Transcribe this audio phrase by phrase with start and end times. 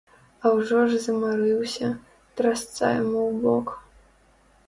[0.43, 1.91] А ўжо ж замарыўся,
[2.41, 3.67] трасца яму ў бок!